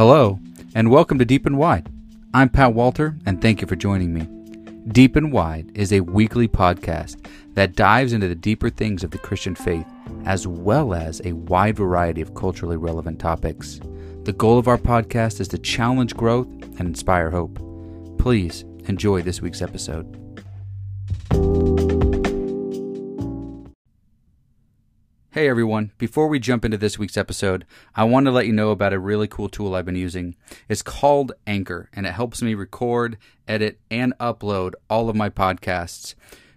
Hello, 0.00 0.40
and 0.74 0.90
welcome 0.90 1.18
to 1.18 1.26
Deep 1.26 1.44
and 1.44 1.58
Wide. 1.58 1.92
I'm 2.32 2.48
Pat 2.48 2.72
Walter, 2.72 3.18
and 3.26 3.38
thank 3.38 3.60
you 3.60 3.66
for 3.66 3.76
joining 3.76 4.14
me. 4.14 4.26
Deep 4.92 5.14
and 5.14 5.30
Wide 5.30 5.70
is 5.74 5.92
a 5.92 6.00
weekly 6.00 6.48
podcast 6.48 7.22
that 7.52 7.76
dives 7.76 8.14
into 8.14 8.26
the 8.26 8.34
deeper 8.34 8.70
things 8.70 9.04
of 9.04 9.10
the 9.10 9.18
Christian 9.18 9.54
faith, 9.54 9.84
as 10.24 10.46
well 10.46 10.94
as 10.94 11.20
a 11.26 11.34
wide 11.34 11.76
variety 11.76 12.22
of 12.22 12.34
culturally 12.34 12.78
relevant 12.78 13.18
topics. 13.18 13.78
The 14.22 14.32
goal 14.32 14.58
of 14.58 14.68
our 14.68 14.78
podcast 14.78 15.38
is 15.38 15.48
to 15.48 15.58
challenge 15.58 16.16
growth 16.16 16.48
and 16.48 16.80
inspire 16.80 17.28
hope. 17.28 17.60
Please 18.16 18.64
enjoy 18.86 19.20
this 19.20 19.42
week's 19.42 19.60
episode. 19.60 20.19
Hey 25.32 25.48
everyone, 25.48 25.92
before 25.96 26.26
we 26.26 26.40
jump 26.40 26.64
into 26.64 26.76
this 26.76 26.98
week's 26.98 27.16
episode, 27.16 27.64
I 27.94 28.02
want 28.02 28.26
to 28.26 28.32
let 28.32 28.46
you 28.46 28.52
know 28.52 28.70
about 28.70 28.92
a 28.92 28.98
really 28.98 29.28
cool 29.28 29.48
tool 29.48 29.76
I've 29.76 29.84
been 29.84 29.94
using. 29.94 30.34
It's 30.68 30.82
called 30.82 31.30
Anchor, 31.46 31.88
and 31.92 32.04
it 32.04 32.14
helps 32.14 32.42
me 32.42 32.54
record, 32.54 33.16
edit, 33.46 33.78
and 33.92 34.12
upload 34.18 34.72
all 34.88 35.08
of 35.08 35.14
my 35.14 35.30
podcasts. 35.30 36.16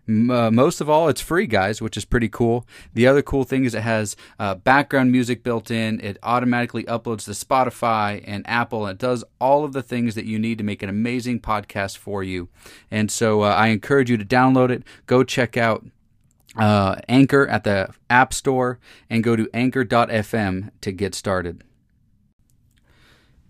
Uh, 0.09 0.49
most 0.49 0.81
of 0.81 0.89
all, 0.89 1.07
it's 1.07 1.21
free, 1.21 1.45
guys, 1.45 1.83
which 1.83 1.95
is 1.95 2.03
pretty 2.03 2.27
cool. 2.27 2.66
The 2.95 3.05
other 3.05 3.21
cool 3.21 3.44
thing 3.44 3.63
is 3.63 3.75
it 3.75 3.83
has 3.83 4.16
uh, 4.39 4.55
background 4.55 5.11
music 5.11 5.44
built 5.44 5.69
in. 5.69 5.99
It 5.99 6.17
automatically 6.23 6.83
uploads 6.85 7.25
to 7.25 7.31
Spotify 7.45 8.23
and 8.25 8.44
Apple, 8.49 8.88
and 8.88 8.95
it 8.95 8.99
does 8.99 9.23
all 9.39 9.63
of 9.63 9.73
the 9.73 9.83
things 9.83 10.16
that 10.16 10.25
you 10.25 10.39
need 10.39 10.58
to 10.58 10.63
make 10.63 10.81
an 10.81 10.89
amazing 10.89 11.41
podcast 11.41 11.97
for 11.97 12.23
you. 12.23 12.49
And 12.89 13.11
so 13.11 13.44
uh, 13.44 13.49
I 13.49 13.67
encourage 13.67 14.09
you 14.09 14.17
to 14.17 14.25
download 14.25 14.71
it. 14.71 14.81
Go 15.05 15.23
check 15.23 15.58
out 15.58 15.85
uh, 16.57 16.95
Anchor 17.07 17.48
at 17.48 17.63
the 17.63 17.89
App 18.09 18.34
Store 18.34 18.80
and 19.09 19.23
go 19.23 19.35
to 19.35 19.49
anchor.fm 19.53 20.71
to 20.81 20.91
get 20.91 21.16
started. 21.16 21.63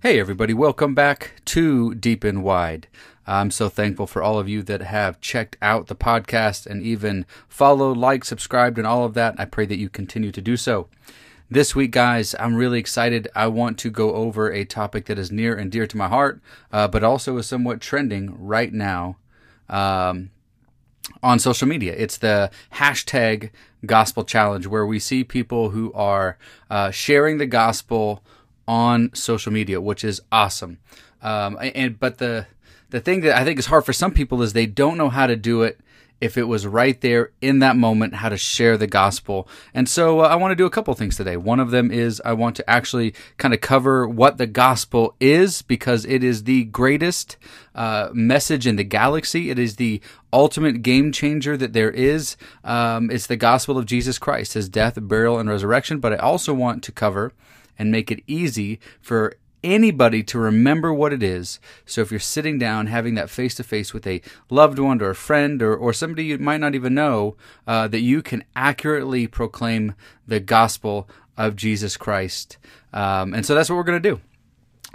Hey, 0.01 0.19
everybody, 0.19 0.53
welcome 0.53 0.93
back 0.93 1.41
to 1.45 1.95
Deep 1.95 2.23
and 2.23 2.43
Wide. 2.43 2.87
I'm 3.25 3.51
so 3.51 3.69
thankful 3.69 4.05
for 4.05 4.21
all 4.21 4.37
of 4.37 4.49
you 4.49 4.61
that 4.63 4.81
have 4.81 5.21
checked 5.21 5.55
out 5.61 5.87
the 5.87 5.95
podcast 5.95 6.65
and 6.65 6.83
even 6.83 7.25
followed, 7.47 7.95
liked, 7.95 8.25
subscribed, 8.25 8.77
and 8.77 8.85
all 8.85 9.05
of 9.05 9.13
that. 9.13 9.35
I 9.37 9.45
pray 9.45 9.65
that 9.65 9.77
you 9.77 9.87
continue 9.87 10.31
to 10.33 10.41
do 10.41 10.57
so. 10.57 10.89
This 11.49 11.73
week, 11.73 11.91
guys, 11.91 12.35
I'm 12.37 12.55
really 12.55 12.79
excited. 12.79 13.29
I 13.33 13.47
want 13.47 13.77
to 13.79 13.89
go 13.89 14.13
over 14.15 14.51
a 14.51 14.65
topic 14.65 15.05
that 15.05 15.19
is 15.19 15.31
near 15.31 15.55
and 15.55 15.71
dear 15.71 15.87
to 15.87 15.97
my 15.97 16.09
heart, 16.09 16.41
uh, 16.71 16.89
but 16.89 17.03
also 17.03 17.37
is 17.37 17.45
somewhat 17.45 17.79
trending 17.79 18.35
right 18.37 18.73
now. 18.73 19.17
Um, 19.69 20.31
on 21.21 21.39
social 21.39 21.67
media. 21.67 21.93
It's 21.97 22.17
the 22.17 22.51
hashtag 22.73 23.49
gospel 23.85 24.23
challenge 24.23 24.67
where 24.67 24.85
we 24.85 24.99
see 24.99 25.23
people 25.23 25.71
who 25.71 25.91
are 25.93 26.37
uh, 26.69 26.91
sharing 26.91 27.37
the 27.37 27.45
gospel 27.45 28.23
on 28.67 29.13
social 29.13 29.51
media, 29.51 29.81
which 29.81 30.03
is 30.03 30.21
awesome. 30.31 30.79
Um, 31.21 31.57
and 31.61 31.99
but 31.99 32.17
the 32.17 32.47
the 32.89 32.99
thing 32.99 33.21
that 33.21 33.37
I 33.37 33.43
think 33.43 33.59
is 33.59 33.65
hard 33.67 33.85
for 33.85 33.93
some 33.93 34.11
people 34.11 34.41
is 34.41 34.53
they 34.53 34.65
don't 34.65 34.97
know 34.97 35.09
how 35.09 35.27
to 35.27 35.35
do 35.35 35.63
it 35.63 35.79
if 36.21 36.37
it 36.37 36.43
was 36.43 36.65
right 36.65 36.99
there 37.01 37.31
in 37.41 37.59
that 37.59 37.75
moment, 37.75 38.15
how 38.15 38.29
to 38.29 38.37
share 38.37 38.77
the 38.77 38.87
gospel. 38.87 39.47
And 39.73 39.89
so 39.89 40.21
uh, 40.21 40.27
I 40.27 40.35
want 40.35 40.51
to 40.51 40.55
do 40.55 40.65
a 40.65 40.69
couple 40.69 40.93
things 40.93 41.17
today. 41.17 41.37
One 41.37 41.59
of 41.59 41.71
them 41.71 41.91
is 41.91 42.21
I 42.23 42.33
want 42.33 42.55
to 42.57 42.69
actually 42.69 43.13
kind 43.37 43.53
of 43.53 43.61
cover 43.61 44.07
what 44.07 44.37
the 44.37 44.47
gospel 44.47 45.15
is 45.19 45.61
because 45.61 46.05
it 46.05 46.23
is 46.23 46.43
the 46.43 46.65
greatest 46.65 47.37
uh, 47.75 48.09
message 48.13 48.65
in 48.65 48.75
the 48.75 48.83
galaxy. 48.83 49.49
It 49.49 49.59
is 49.59 49.75
the 49.75 50.01
ultimate 50.31 50.81
game 50.81 51.11
changer 51.11 51.57
that 51.57 51.73
there 51.73 51.91
is. 51.91 52.37
Um, 52.63 53.11
it's 53.11 53.27
the 53.27 53.35
gospel 53.35 53.77
of 53.77 53.85
Jesus 53.85 54.17
Christ, 54.17 54.53
his 54.53 54.69
death, 54.69 54.97
burial, 55.01 55.39
and 55.39 55.49
resurrection. 55.49 55.99
But 55.99 56.13
I 56.13 56.17
also 56.17 56.53
want 56.53 56.83
to 56.83 56.91
cover 56.91 57.33
and 57.77 57.91
make 57.91 58.11
it 58.11 58.23
easy 58.27 58.79
for 59.01 59.33
anybody 59.63 60.23
to 60.23 60.37
remember 60.39 60.93
what 60.93 61.13
it 61.13 61.23
is. 61.23 61.59
So 61.85 62.01
if 62.01 62.11
you're 62.11 62.19
sitting 62.19 62.57
down 62.59 62.87
having 62.87 63.15
that 63.15 63.29
face 63.29 63.55
to 63.55 63.63
face 63.63 63.93
with 63.93 64.05
a 64.05 64.21
loved 64.49 64.79
one 64.79 65.01
or 65.01 65.11
a 65.11 65.15
friend 65.15 65.61
or, 65.61 65.75
or 65.75 65.93
somebody 65.93 66.25
you 66.25 66.37
might 66.37 66.59
not 66.59 66.75
even 66.75 66.93
know, 66.93 67.35
uh, 67.67 67.87
that 67.87 68.01
you 68.01 68.21
can 68.21 68.43
accurately 68.55 69.27
proclaim 69.27 69.95
the 70.27 70.39
gospel 70.39 71.09
of 71.37 71.55
Jesus 71.55 71.97
Christ. 71.97 72.57
Um, 72.91 73.33
and 73.33 73.45
so 73.45 73.55
that's 73.55 73.69
what 73.69 73.75
we're 73.75 73.83
going 73.83 74.01
to 74.01 74.09
do. 74.09 74.21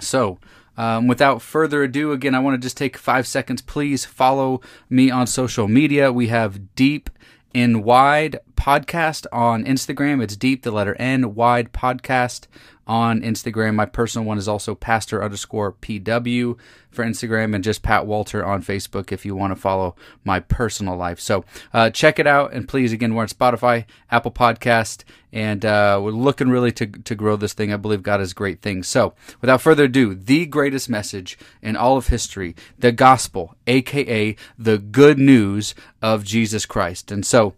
So, 0.00 0.38
um, 0.76 1.09
without 1.09 1.42
further 1.42 1.82
ado, 1.82 2.12
again, 2.12 2.37
I 2.37 2.38
want 2.38 2.54
to 2.54 2.65
just 2.65 2.76
take 2.76 2.97
five 2.97 3.26
seconds. 3.26 3.60
Please 3.60 4.04
follow 4.04 4.60
me 4.88 5.10
on 5.10 5.26
social 5.26 5.66
media. 5.66 6.12
We 6.12 6.28
have 6.28 6.76
Deep 6.76 7.10
in 7.53 7.82
Wide 7.82 8.38
Podcast 8.54 9.26
on 9.32 9.65
Instagram. 9.65 10.22
It's 10.22 10.37
Deep, 10.37 10.62
the 10.62 10.71
letter 10.71 10.94
N, 10.94 11.34
Wide 11.34 11.72
Podcast 11.72 12.47
on 12.88 13.21
Instagram. 13.21 13.75
My 13.75 13.84
personal 13.84 14.26
one 14.26 14.38
is 14.38 14.49
also 14.49 14.75
pastor 14.75 15.22
underscore 15.22 15.72
PW 15.72 16.56
for 16.91 17.04
Instagram 17.04 17.54
and 17.54 17.62
just 17.62 17.82
Pat 17.82 18.06
Walter 18.06 18.44
on 18.44 18.62
Facebook 18.62 19.12
if 19.12 19.26
you 19.26 19.37
want 19.37 19.53
to 19.54 19.60
follow 19.60 19.94
my 20.25 20.41
personal 20.41 20.97
life. 20.97 21.21
So 21.21 21.44
uh, 21.75 21.91
check 21.91 22.19
it 22.19 22.27
out. 22.27 22.53
And 22.54 22.66
please, 22.66 22.93
again, 22.93 23.15
we're 23.15 23.22
on 23.22 23.28
Spotify, 23.28 23.84
Apple 24.10 24.31
Podcast, 24.31 25.04
and 25.31 25.65
uh, 25.65 26.00
we're 26.03 26.10
looking 26.10 26.48
really 26.48 26.72
to, 26.72 26.87
to 26.87 27.15
grow 27.15 27.37
this 27.37 27.53
thing. 27.53 27.72
I 27.72 27.77
believe 27.77 28.03
God 28.03 28.21
has 28.21 28.32
great 28.32 28.62
things. 28.62 28.88
So 28.88 29.12
without 29.43 29.60
further 29.60 29.84
ado, 29.84 30.15
the 30.15 30.47
greatest 30.47 30.88
message 30.88 31.38
in 31.60 31.77
all 31.77 31.98
of 31.98 32.09
history, 32.09 32.56
the 32.78 32.91
gospel, 32.91 33.54
aka 33.66 34.34
the 34.59 34.78
good 34.78 35.19
news 35.19 35.75
of 36.00 36.25
Jesus 36.25 36.65
Christ. 36.65 37.12
And 37.12 37.27
so, 37.27 37.54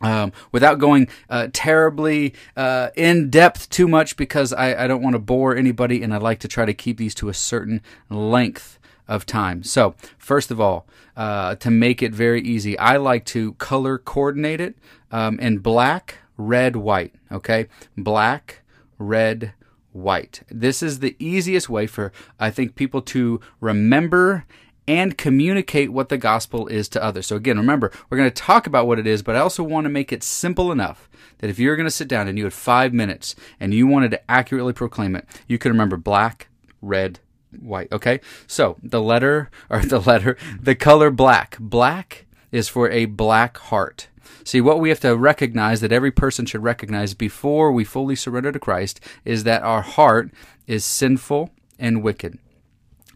um, 0.00 0.32
without 0.52 0.78
going 0.78 1.08
uh, 1.30 1.48
terribly 1.52 2.34
uh, 2.56 2.90
in 2.96 3.30
depth 3.30 3.70
too 3.70 3.88
much 3.88 4.16
because 4.16 4.52
I, 4.52 4.84
I 4.84 4.86
don't 4.86 5.02
want 5.02 5.14
to 5.14 5.18
bore 5.20 5.56
anybody 5.56 6.02
and 6.02 6.12
I 6.12 6.18
like 6.18 6.38
to 6.40 6.48
try 6.48 6.64
to 6.64 6.74
keep 6.74 6.98
these 6.98 7.14
to 7.16 7.28
a 7.28 7.34
certain 7.34 7.80
length 8.10 8.78
of 9.08 9.24
time. 9.24 9.62
So, 9.62 9.94
first 10.18 10.50
of 10.50 10.60
all, 10.60 10.86
uh, 11.16 11.54
to 11.56 11.70
make 11.70 12.02
it 12.02 12.12
very 12.12 12.42
easy, 12.42 12.78
I 12.78 12.96
like 12.96 13.24
to 13.26 13.54
color 13.54 13.98
coordinate 13.98 14.60
it 14.60 14.76
um, 15.10 15.38
in 15.38 15.58
black, 15.58 16.18
red, 16.36 16.76
white. 16.76 17.14
Okay? 17.30 17.68
Black, 17.96 18.62
red, 18.98 19.52
white. 19.92 20.42
This 20.50 20.82
is 20.82 20.98
the 20.98 21.16
easiest 21.18 21.68
way 21.68 21.86
for, 21.86 22.12
I 22.38 22.50
think, 22.50 22.74
people 22.74 23.00
to 23.02 23.40
remember 23.60 24.44
and 24.88 25.18
communicate 25.18 25.92
what 25.92 26.08
the 26.08 26.18
gospel 26.18 26.66
is 26.68 26.88
to 26.90 27.02
others. 27.02 27.26
So 27.26 27.36
again, 27.36 27.56
remember, 27.56 27.90
we're 28.08 28.18
going 28.18 28.30
to 28.30 28.34
talk 28.34 28.66
about 28.66 28.86
what 28.86 28.98
it 28.98 29.06
is, 29.06 29.22
but 29.22 29.36
I 29.36 29.40
also 29.40 29.62
want 29.62 29.84
to 29.84 29.90
make 29.90 30.12
it 30.12 30.22
simple 30.22 30.70
enough 30.70 31.08
that 31.38 31.50
if 31.50 31.58
you're 31.58 31.76
going 31.76 31.86
to 31.86 31.90
sit 31.90 32.08
down 32.08 32.28
and 32.28 32.38
you 32.38 32.44
had 32.44 32.52
five 32.52 32.92
minutes 32.92 33.34
and 33.58 33.74
you 33.74 33.86
wanted 33.86 34.10
to 34.12 34.30
accurately 34.30 34.72
proclaim 34.72 35.16
it, 35.16 35.26
you 35.46 35.58
can 35.58 35.72
remember 35.72 35.96
black, 35.96 36.48
red, 36.80 37.20
white. 37.60 37.90
Okay. 37.92 38.20
So 38.46 38.76
the 38.82 39.02
letter 39.02 39.50
or 39.70 39.80
the 39.80 40.00
letter, 40.00 40.36
the 40.60 40.74
color 40.74 41.10
black. 41.10 41.56
Black 41.58 42.26
is 42.52 42.68
for 42.68 42.90
a 42.90 43.06
black 43.06 43.58
heart. 43.58 44.08
See, 44.44 44.60
what 44.60 44.80
we 44.80 44.88
have 44.90 45.00
to 45.00 45.16
recognize 45.16 45.80
that 45.80 45.92
every 45.92 46.12
person 46.12 46.46
should 46.46 46.62
recognize 46.62 47.14
before 47.14 47.72
we 47.72 47.84
fully 47.84 48.14
surrender 48.14 48.52
to 48.52 48.58
Christ 48.58 49.00
is 49.24 49.44
that 49.44 49.62
our 49.62 49.82
heart 49.82 50.30
is 50.66 50.84
sinful 50.84 51.50
and 51.78 52.02
wicked. 52.02 52.38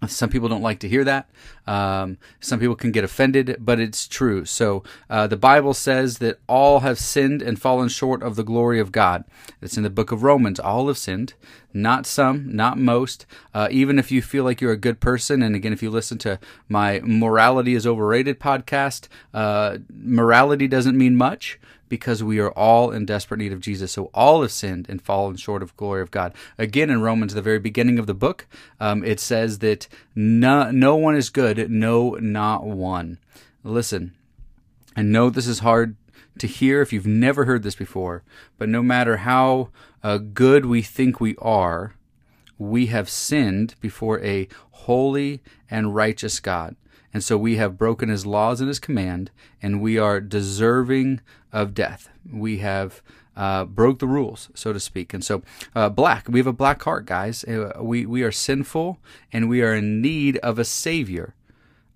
Some 0.07 0.31
people 0.31 0.49
don't 0.49 0.63
like 0.63 0.81
to 0.81 0.89
hear 0.89 1.05
that. 1.05 1.29
Um, 1.71 2.19
some 2.41 2.59
people 2.59 2.75
can 2.75 2.91
get 2.91 3.05
offended, 3.05 3.59
but 3.61 3.79
it's 3.79 4.09
true. 4.09 4.45
So 4.45 4.83
uh, 5.09 5.29
the 5.29 5.37
Bible 5.37 5.73
says 5.73 6.19
that 6.19 6.41
all 6.49 6.81
have 6.81 6.99
sinned 6.99 7.43
and 7.43 7.63
fallen 7.63 7.89
short 7.89 8.25
of 8.25 8.35
the 8.35 8.43
glory 8.43 8.81
of 8.81 8.91
God. 8.91 9.23
It's 9.63 9.77
in 9.77 9.85
the 9.85 9.89
book 9.89 10.11
of 10.11 10.25
Romans. 10.25 10.59
All 10.59 10.89
have 10.89 10.99
sinned, 10.99 11.35
not 11.73 12.07
some, 12.07 12.57
not 12.57 12.77
most. 12.77 13.25
Uh, 13.55 13.69
even 13.71 14.01
if 14.01 14.11
you 14.11 14.21
feel 14.21 14.43
like 14.43 14.61
you're 14.61 14.73
a 14.73 14.77
good 14.77 14.99
person, 14.99 15.43
and 15.43 15.55
again, 15.55 15.73
if 15.73 15.81
you 15.81 15.91
listen 15.91 16.19
to 16.19 16.41
my 16.69 17.01
Morality 17.05 17.77
is 17.77 17.87
Overrated 17.87 18.41
podcast, 18.41 19.07
uh, 19.33 19.79
morality 19.95 20.67
doesn't 20.67 20.99
mean 20.99 21.15
much 21.15 21.61
because 21.91 22.23
we 22.23 22.39
are 22.39 22.53
all 22.53 22.91
in 22.91 23.05
desperate 23.05 23.39
need 23.39 23.53
of 23.53 23.61
Jesus. 23.61 23.93
So 23.93 24.11
all 24.15 24.41
have 24.41 24.53
sinned 24.53 24.89
and 24.89 25.03
fallen 25.03 25.37
short 25.37 25.63
of 25.63 25.77
glory 25.77 26.01
of 26.01 26.11
God. 26.11 26.33
Again, 26.57 26.89
in 26.89 27.03
Romans, 27.03 27.35
the 27.35 27.43
very 27.43 27.59
beginning 27.59 27.99
of 27.99 28.07
the 28.07 28.15
book, 28.15 28.47
um, 28.79 29.05
it 29.05 29.21
says 29.21 29.59
that 29.59 29.89
no, 30.15 30.71
no 30.71 30.97
one 30.97 31.17
is 31.17 31.29
good, 31.29 31.59
no, 31.69 32.11
not 32.21 32.65
one. 32.65 33.19
Listen, 33.63 34.15
I 34.97 35.03
know 35.03 35.29
this 35.29 35.47
is 35.47 35.59
hard 35.59 35.97
to 36.39 36.47
hear 36.47 36.81
if 36.81 36.93
you've 36.93 37.07
never 37.07 37.45
heard 37.45 37.63
this 37.63 37.75
before, 37.75 38.23
but 38.57 38.69
no 38.69 38.83
matter 38.83 39.19
how 39.19 39.69
uh, 40.03 40.19
good 40.19 40.65
we 40.65 40.81
think 40.81 41.21
we 41.21 41.37
are, 41.37 41.95
we 42.59 42.87
have 42.87 43.11
sinned 43.11 43.75
before 43.81 44.23
a 44.23 44.49
holy 44.71 45.41
and 45.71 45.95
righteous 45.95 46.41
God. 46.41 46.77
And 47.13 47.25
so 47.25 47.37
we 47.37 47.57
have 47.57 47.79
broken 47.79 48.09
his 48.09 48.25
laws 48.25 48.61
and 48.61 48.69
his 48.69 48.79
command, 48.79 49.31
and 49.61 49.83
we 49.83 49.99
are 49.99 50.21
deserving 50.21 51.21
of 51.53 51.75
death. 51.75 52.09
We 52.33 52.59
have 52.59 53.03
uh, 53.37 53.65
broke 53.65 53.99
the 53.99 54.07
rules, 54.07 54.51
so 54.55 54.73
to 54.73 54.79
speak. 54.79 55.13
And 55.13 55.25
so, 55.25 55.43
uh, 55.75 55.89
black, 55.89 56.29
we 56.29 56.39
have 56.39 56.47
a 56.47 56.53
black 56.53 56.83
heart, 56.83 57.07
guys. 57.07 57.43
Uh, 57.45 57.73
we, 57.81 58.07
we 58.07 58.23
are 58.23 58.33
sinful, 58.33 58.99
and 59.33 59.49
we 59.49 59.63
are 59.63 59.75
in 59.75 60.01
need 60.01 60.37
of 60.39 60.59
a 60.59 60.65
Savior. 60.65 61.35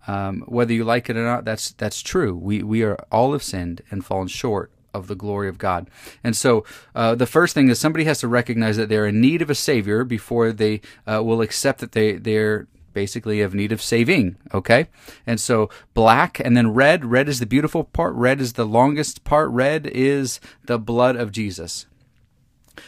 Um, 0.07 0.43
whether 0.43 0.73
you 0.73 0.85
like 0.85 1.09
it 1.09 1.17
or 1.17 1.25
not, 1.25 1.45
that's 1.45 1.73
that's 1.73 2.03
true. 2.03 2.35
We 2.35 2.63
we 2.63 2.83
are 2.83 2.97
all 3.11 3.33
have 3.33 3.43
sinned 3.43 3.83
and 3.91 4.05
fallen 4.05 4.29
short 4.29 4.71
of 4.95 5.09
the 5.09 5.17
glory 5.17 5.49
of 5.49 5.59
God. 5.59 5.91
And 6.23 6.37
so 6.37 6.65
uh, 6.95 7.15
the 7.15 7.27
first 7.27 7.55
thing 7.55 7.69
is 7.69 7.79
somebody 7.79 8.05
has 8.05 8.21
to 8.21 8.29
recognize 8.29 8.77
that 8.77 8.89
they're 8.89 9.09
in 9.09 9.21
need 9.21 9.43
of 9.43 9.51
a 9.51 9.55
Savior 9.55 10.05
before 10.05 10.53
they 10.53 10.81
uh, 11.07 11.23
will 11.23 11.43
accept 11.43 11.81
that 11.81 11.93
they, 11.93 12.13
they're 12.13 12.69
basically 12.93 13.41
of 13.41 13.55
need 13.55 13.73
of 13.73 13.83
saving. 13.83 14.37
Okay. 14.55 14.87
And 15.27 15.41
so 15.41 15.69
black 15.93 16.41
and 16.41 16.57
then 16.57 16.73
red. 16.73 17.05
Red 17.05 17.29
is 17.29 17.41
the 17.41 17.47
beautiful 17.47 17.85
part. 17.85 18.15
Red 18.15 18.41
is 18.41 18.53
the 18.53 18.65
longest 18.65 19.25
part. 19.25 19.51
Red 19.51 19.87
is 19.87 20.41
the 20.65 20.79
blood 20.79 21.17
of 21.17 21.33
Jesus. 21.33 21.87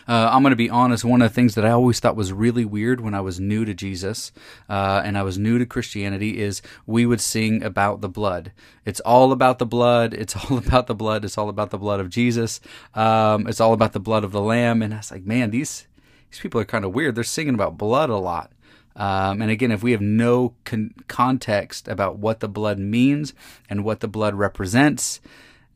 Uh, 0.09 0.31
I'm 0.33 0.43
going 0.43 0.51
to 0.51 0.57
be 0.57 0.71
honest. 0.71 1.05
One 1.05 1.23
of 1.23 1.31
the 1.31 1.35
things 1.35 1.55
that 1.55 1.65
I 1.65 1.71
always 1.71 2.01
thought 2.01 2.17
was 2.17 2.33
really 2.33 2.65
weird 2.65 3.01
when 3.01 3.15
I 3.15 3.21
was 3.21 3.41
new 3.41 3.65
to 3.65 3.75
Jesus 3.75 4.33
uh, 4.69 5.03
and 5.05 5.17
I 5.17 5.23
was 5.23 5.39
new 5.39 5.59
to 5.59 5.67
Christianity 5.67 6.41
is 6.41 6.63
we 6.87 7.07
would 7.07 7.21
sing 7.21 7.63
about 7.63 8.01
the 8.01 8.09
blood. 8.09 8.53
It's 8.85 9.01
all 9.01 9.33
about 9.33 9.59
the 9.59 9.67
blood. 9.67 10.15
It's 10.15 10.37
all 10.51 10.59
about 10.59 10.87
the 10.87 10.95
blood. 10.95 11.25
It's 11.25 11.39
all 11.39 11.49
about 11.49 11.71
the 11.71 11.79
blood 11.79 12.01
of 12.01 12.11
Jesus. 12.11 12.61
Um, 12.95 13.47
it's 13.47 13.61
all 13.61 13.73
about 13.73 13.93
the 13.93 14.01
blood 14.01 14.25
of 14.25 14.33
the 14.33 14.43
Lamb. 14.43 14.83
And 14.83 14.95
I 14.95 14.99
was 14.99 15.11
like, 15.11 15.25
man, 15.25 15.51
these 15.51 15.87
these 16.31 16.41
people 16.41 16.61
are 16.61 16.65
kind 16.65 16.85
of 16.85 16.95
weird. 16.95 17.15
They're 17.15 17.25
singing 17.25 17.55
about 17.55 17.79
blood 17.79 18.11
a 18.11 18.17
lot. 18.17 18.53
Um, 18.97 19.43
and 19.43 19.51
again, 19.51 19.71
if 19.71 19.83
we 19.83 19.93
have 19.93 20.01
no 20.01 20.55
con- 20.65 20.95
context 21.07 21.87
about 21.87 22.19
what 22.19 22.41
the 22.41 22.49
blood 22.49 22.79
means 22.79 23.35
and 23.69 23.85
what 23.85 24.01
the 24.01 24.09
blood 24.09 24.35
represents, 24.35 25.21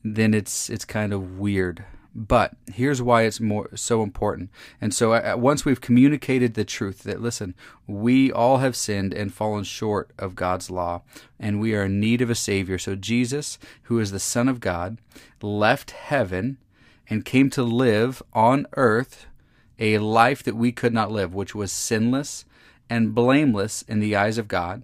then 0.02 0.32
it's 0.32 0.70
it's 0.70 0.84
kind 0.84 1.12
of 1.12 1.38
weird. 1.38 1.84
But 2.14 2.54
here's 2.72 3.00
why 3.00 3.22
it's 3.22 3.40
more 3.40 3.70
so 3.76 4.02
important. 4.02 4.50
And 4.80 4.92
so 4.92 5.12
uh, 5.12 5.36
once 5.36 5.64
we've 5.64 5.80
communicated 5.80 6.54
the 6.54 6.64
truth 6.64 7.04
that 7.04 7.20
listen, 7.20 7.54
we 7.86 8.32
all 8.32 8.58
have 8.58 8.74
sinned 8.74 9.14
and 9.14 9.32
fallen 9.32 9.64
short 9.64 10.10
of 10.18 10.34
God's 10.34 10.70
law, 10.70 11.02
and 11.38 11.60
we 11.60 11.74
are 11.74 11.84
in 11.84 12.00
need 12.00 12.20
of 12.20 12.30
a 12.30 12.34
savior. 12.34 12.78
So 12.78 12.96
Jesus, 12.96 13.58
who 13.84 14.00
is 14.00 14.10
the 14.10 14.18
Son 14.18 14.48
of 14.48 14.60
God, 14.60 14.98
left 15.40 15.92
heaven 15.92 16.58
and 17.08 17.24
came 17.24 17.48
to 17.50 17.62
live 17.62 18.22
on 18.32 18.66
earth 18.76 19.26
a 19.78 19.98
life 19.98 20.42
that 20.42 20.56
we 20.56 20.72
could 20.72 20.92
not 20.92 21.10
live, 21.10 21.34
which 21.34 21.54
was 21.54 21.72
sinless 21.72 22.44
and 22.90 23.14
blameless 23.14 23.82
in 23.82 24.00
the 24.00 24.16
eyes 24.16 24.36
of 24.36 24.48
God, 24.48 24.82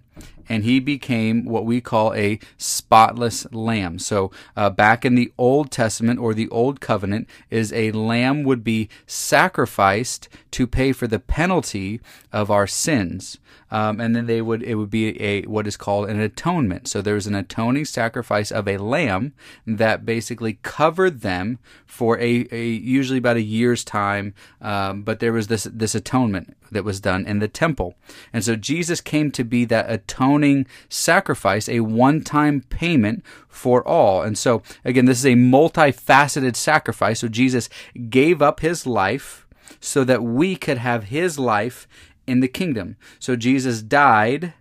and 0.49 0.63
he 0.63 0.79
became 0.79 1.45
what 1.45 1.65
we 1.65 1.81
call 1.81 2.13
a 2.13 2.39
spotless 2.57 3.45
lamb. 3.53 3.99
So, 3.99 4.31
uh, 4.55 4.69
back 4.69 5.03
in 5.03 5.15
the 5.15 5.31
Old 5.37 5.69
Testament 5.69 6.19
or 6.19 6.33
the 6.33 6.49
Old 6.49 6.79
Covenant, 6.79 7.27
is 7.49 7.73
a 7.73 7.91
lamb 7.91 8.43
would 8.43 8.63
be 8.63 8.89
sacrificed 9.05 10.29
to 10.51 10.65
pay 10.65 10.93
for 10.93 11.05
the 11.05 11.19
penalty 11.19 11.99
of 12.31 12.49
our 12.49 12.65
sins. 12.65 13.37
Um, 13.69 13.99
and 13.99 14.15
then 14.15 14.27
they 14.27 14.41
would 14.41 14.63
it 14.63 14.75
would 14.75 14.89
be 14.89 15.21
a 15.21 15.41
what 15.43 15.67
is 15.67 15.75
called 15.75 16.09
an 16.09 16.19
atonement. 16.19 16.87
So 16.87 17.01
there's 17.01 17.27
an 17.27 17.35
atoning 17.35 17.85
sacrifice 17.85 18.49
of 18.49 18.67
a 18.67 18.77
lamb 18.77 19.33
that 19.65 20.05
basically 20.05 20.59
covered 20.63 21.19
them 21.19 21.59
for 21.85 22.17
a, 22.19 22.47
a 22.51 22.65
usually 22.65 23.19
about 23.19 23.35
a 23.35 23.41
year's 23.41 23.83
time. 23.83 24.33
Um, 24.61 25.03
but 25.03 25.19
there 25.19 25.33
was 25.33 25.47
this 25.47 25.65
this 25.65 25.95
atonement 25.95 26.55
that 26.71 26.85
was 26.85 27.01
done 27.01 27.25
in 27.25 27.39
the 27.39 27.47
temple, 27.49 27.95
and 28.31 28.43
so 28.43 28.55
Jesus 28.55 29.01
came 29.01 29.31
to 29.31 29.43
be 29.43 29.65
that 29.65 29.89
atoning 29.89 30.65
sacrifice, 30.89 31.67
a 31.67 31.81
one-time 31.81 32.61
payment 32.69 33.23
for 33.47 33.85
all. 33.87 34.21
And 34.21 34.37
so 34.37 34.61
again, 34.85 35.05
this 35.05 35.19
is 35.19 35.25
a 35.25 35.33
multifaceted 35.33 36.55
sacrifice. 36.55 37.19
So 37.19 37.27
Jesus 37.27 37.69
gave 38.09 38.41
up 38.41 38.61
his 38.61 38.85
life 38.85 39.45
so 39.79 40.03
that 40.03 40.23
we 40.23 40.55
could 40.55 40.77
have 40.77 41.05
his 41.05 41.37
life 41.37 41.87
in 42.25 42.39
the 42.39 42.47
kingdom. 42.47 42.95
So 43.19 43.35
Jesus 43.35 43.81
died, 43.81 44.53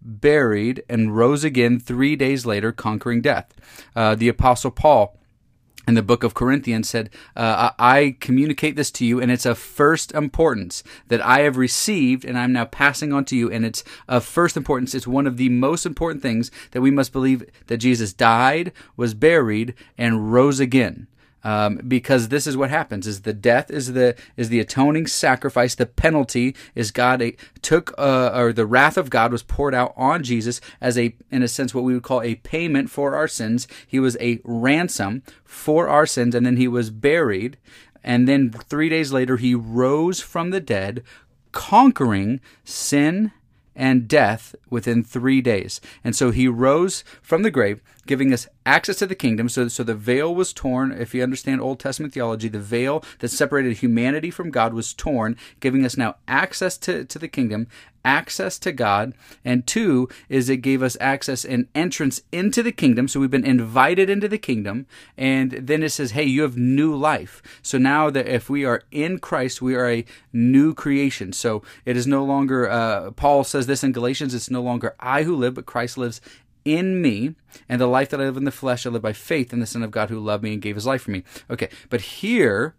buried, 0.00 0.82
and 0.88 1.16
rose 1.16 1.44
again 1.44 1.78
three 1.78 2.16
days 2.16 2.44
later, 2.44 2.72
conquering 2.72 3.20
death. 3.20 3.52
Uh, 3.94 4.14
the 4.14 4.28
Apostle 4.28 4.70
Paul 4.70 5.16
in 5.86 5.94
the 5.94 6.02
book 6.02 6.22
of 6.22 6.34
Corinthians 6.34 6.88
said, 6.88 7.10
uh, 7.36 7.70
I 7.78 8.16
communicate 8.20 8.76
this 8.76 8.90
to 8.92 9.04
you, 9.04 9.20
and 9.20 9.30
it's 9.30 9.46
of 9.46 9.58
first 9.58 10.12
importance 10.12 10.82
that 11.08 11.24
I 11.24 11.40
have 11.40 11.56
received, 11.56 12.24
and 12.24 12.38
I'm 12.38 12.52
now 12.52 12.64
passing 12.64 13.12
on 13.12 13.24
to 13.26 13.36
you, 13.36 13.50
and 13.50 13.64
it's 13.64 13.84
of 14.08 14.24
first 14.24 14.56
importance. 14.56 14.94
It's 14.94 15.06
one 15.06 15.26
of 15.26 15.36
the 15.36 15.48
most 15.48 15.86
important 15.86 16.22
things 16.22 16.50
that 16.72 16.80
we 16.80 16.90
must 16.90 17.12
believe 17.12 17.44
that 17.66 17.78
Jesus 17.78 18.12
died, 18.12 18.72
was 18.96 19.14
buried, 19.14 19.74
and 19.98 20.32
rose 20.32 20.60
again 20.60 21.08
um, 21.44 21.80
because 21.86 22.28
this 22.28 22.46
is 22.46 22.56
what 22.56 22.70
happens: 22.70 23.06
is 23.06 23.22
the 23.22 23.32
death 23.32 23.70
is 23.70 23.92
the 23.92 24.14
is 24.36 24.48
the 24.48 24.60
atoning 24.60 25.06
sacrifice. 25.06 25.74
The 25.74 25.86
penalty 25.86 26.54
is 26.74 26.90
God 26.90 27.22
took 27.60 27.94
uh, 27.98 28.32
or 28.34 28.52
the 28.52 28.66
wrath 28.66 28.96
of 28.96 29.10
God 29.10 29.32
was 29.32 29.42
poured 29.42 29.74
out 29.74 29.92
on 29.96 30.22
Jesus 30.22 30.60
as 30.80 30.96
a 30.98 31.14
in 31.30 31.42
a 31.42 31.48
sense 31.48 31.74
what 31.74 31.84
we 31.84 31.94
would 31.94 32.02
call 32.02 32.22
a 32.22 32.36
payment 32.36 32.90
for 32.90 33.14
our 33.14 33.28
sins. 33.28 33.66
He 33.86 34.00
was 34.00 34.16
a 34.20 34.40
ransom 34.44 35.22
for 35.44 35.88
our 35.88 36.06
sins, 36.06 36.34
and 36.34 36.46
then 36.46 36.56
he 36.56 36.68
was 36.68 36.90
buried, 36.90 37.58
and 38.02 38.28
then 38.28 38.50
three 38.50 38.88
days 38.88 39.12
later 39.12 39.36
he 39.36 39.54
rose 39.54 40.20
from 40.20 40.50
the 40.50 40.60
dead, 40.60 41.02
conquering 41.52 42.40
sin 42.64 43.32
and 43.74 44.08
death 44.08 44.54
within 44.70 45.02
three 45.02 45.40
days. 45.40 45.80
And 46.04 46.14
so 46.14 46.30
he 46.30 46.48
rose 46.48 47.04
from 47.22 47.42
the 47.42 47.50
grave, 47.50 47.80
giving 48.06 48.32
us 48.32 48.48
access 48.66 48.96
to 48.96 49.06
the 49.06 49.14
kingdom. 49.14 49.48
So, 49.48 49.68
so 49.68 49.82
the 49.82 49.94
veil 49.94 50.34
was 50.34 50.52
torn. 50.52 50.92
If 50.92 51.14
you 51.14 51.22
understand 51.22 51.60
Old 51.60 51.80
Testament 51.80 52.12
theology, 52.12 52.48
the 52.48 52.58
veil 52.58 53.04
that 53.20 53.28
separated 53.28 53.78
humanity 53.78 54.30
from 54.30 54.50
God 54.50 54.74
was 54.74 54.94
torn, 54.94 55.36
giving 55.60 55.84
us 55.84 55.96
now 55.96 56.16
access 56.26 56.76
to, 56.78 57.04
to 57.04 57.18
the 57.18 57.28
kingdom, 57.28 57.66
access 58.04 58.58
to 58.58 58.72
God. 58.72 59.14
And 59.44 59.66
two 59.66 60.08
is 60.28 60.48
it 60.48 60.58
gave 60.58 60.82
us 60.82 60.96
access 61.00 61.44
and 61.44 61.68
entrance 61.74 62.20
into 62.32 62.62
the 62.62 62.72
kingdom. 62.72 63.06
So 63.06 63.20
we've 63.20 63.30
been 63.30 63.44
invited 63.44 64.10
into 64.10 64.28
the 64.28 64.38
kingdom. 64.38 64.86
And 65.16 65.52
then 65.52 65.82
it 65.82 65.90
says, 65.90 66.12
hey, 66.12 66.24
you 66.24 66.42
have 66.42 66.56
new 66.56 66.94
life. 66.94 67.42
So 67.62 67.78
now 67.78 68.10
that 68.10 68.26
if 68.26 68.50
we 68.50 68.64
are 68.64 68.82
in 68.90 69.18
Christ, 69.18 69.62
we 69.62 69.74
are 69.76 69.88
a 69.88 70.04
new 70.32 70.74
creation. 70.74 71.32
So 71.32 71.62
it 71.84 71.96
is 71.96 72.06
no 72.06 72.24
longer, 72.24 72.68
uh, 72.68 73.12
Paul 73.12 73.44
says 73.44 73.66
this 73.66 73.84
in 73.84 73.92
Galatians, 73.92 74.34
it's 74.34 74.50
no 74.50 74.62
longer 74.62 74.96
I 74.98 75.22
who 75.22 75.36
live, 75.36 75.54
but 75.54 75.66
Christ 75.66 75.96
lives 75.96 76.20
in 76.64 77.02
me, 77.02 77.34
and 77.68 77.80
the 77.80 77.86
life 77.86 78.10
that 78.10 78.20
I 78.20 78.24
live 78.24 78.36
in 78.36 78.44
the 78.44 78.50
flesh, 78.50 78.86
I 78.86 78.90
live 78.90 79.02
by 79.02 79.12
faith 79.12 79.52
in 79.52 79.60
the 79.60 79.66
Son 79.66 79.82
of 79.82 79.90
God 79.90 80.10
who 80.10 80.18
loved 80.18 80.44
me 80.44 80.54
and 80.54 80.62
gave 80.62 80.74
his 80.74 80.86
life 80.86 81.02
for 81.02 81.10
me. 81.10 81.24
Okay, 81.50 81.68
but 81.90 82.00
here 82.00 82.74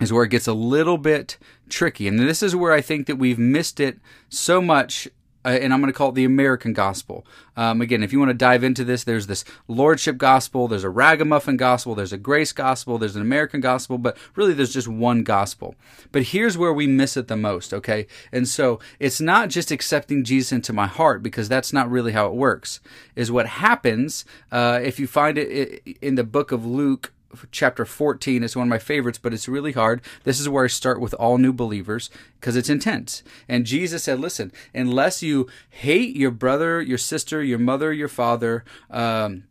is 0.00 0.12
where 0.12 0.24
it 0.24 0.30
gets 0.30 0.46
a 0.46 0.54
little 0.54 0.98
bit 0.98 1.38
tricky. 1.68 2.08
And 2.08 2.18
this 2.18 2.42
is 2.42 2.56
where 2.56 2.72
I 2.72 2.80
think 2.80 3.06
that 3.06 3.16
we've 3.16 3.38
missed 3.38 3.80
it 3.80 3.98
so 4.28 4.60
much 4.60 5.08
uh, 5.44 5.48
and 5.48 5.72
I'm 5.72 5.80
going 5.80 5.92
to 5.92 5.96
call 5.96 6.10
it 6.10 6.14
the 6.14 6.24
American 6.24 6.72
gospel. 6.72 7.26
Um, 7.56 7.80
again, 7.80 8.02
if 8.02 8.12
you 8.12 8.18
want 8.18 8.30
to 8.30 8.34
dive 8.34 8.64
into 8.64 8.84
this, 8.84 9.04
there's 9.04 9.26
this 9.26 9.44
lordship 9.68 10.18
gospel, 10.18 10.68
there's 10.68 10.84
a 10.84 10.90
ragamuffin 10.90 11.56
gospel, 11.56 11.94
there's 11.94 12.12
a 12.12 12.18
grace 12.18 12.52
gospel, 12.52 12.98
there's 12.98 13.16
an 13.16 13.22
American 13.22 13.60
gospel, 13.60 13.98
but 13.98 14.16
really 14.34 14.54
there's 14.54 14.72
just 14.72 14.88
one 14.88 15.22
gospel. 15.22 15.74
But 16.12 16.24
here's 16.24 16.58
where 16.58 16.72
we 16.72 16.86
miss 16.86 17.16
it 17.16 17.28
the 17.28 17.36
most, 17.36 17.72
okay? 17.74 18.06
And 18.32 18.48
so 18.48 18.80
it's 18.98 19.20
not 19.20 19.50
just 19.50 19.70
accepting 19.70 20.24
Jesus 20.24 20.52
into 20.52 20.72
my 20.72 20.86
heart 20.86 21.22
because 21.22 21.48
that's 21.48 21.72
not 21.72 21.90
really 21.90 22.12
how 22.12 22.26
it 22.26 22.34
works. 22.34 22.80
Is 23.14 23.30
what 23.30 23.46
happens 23.46 24.24
uh, 24.50 24.80
if 24.82 24.98
you 24.98 25.06
find 25.06 25.38
it 25.38 25.82
in 26.00 26.14
the 26.14 26.24
book 26.24 26.52
of 26.52 26.66
Luke 26.66 27.12
chapter 27.50 27.84
14 27.84 28.42
is 28.42 28.56
one 28.56 28.66
of 28.66 28.70
my 28.70 28.78
favorites, 28.78 29.18
but 29.18 29.32
it's 29.32 29.48
really 29.48 29.72
hard. 29.72 30.00
This 30.24 30.40
is 30.40 30.48
where 30.48 30.64
I 30.64 30.68
start 30.68 31.00
with 31.00 31.14
all 31.14 31.38
new 31.38 31.52
believers 31.52 32.10
because 32.40 32.56
it's 32.56 32.70
intense. 32.70 33.22
And 33.48 33.66
Jesus 33.66 34.04
said, 34.04 34.20
listen, 34.20 34.52
unless 34.74 35.22
you 35.22 35.48
hate 35.70 36.16
your 36.16 36.30
brother, 36.30 36.80
your 36.80 36.98
sister, 36.98 37.42
your 37.42 37.58
mother, 37.58 37.92
your 37.92 38.08
father, 38.08 38.64
um, 38.90 39.44